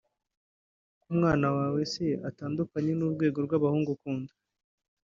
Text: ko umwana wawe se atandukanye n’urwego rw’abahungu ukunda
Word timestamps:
ko 1.01 1.05
umwana 1.11 1.47
wawe 1.57 1.79
se 1.93 2.05
atandukanye 2.29 2.91
n’urwego 2.95 3.37
rw’abahungu 3.45 3.89
ukunda 3.93 4.33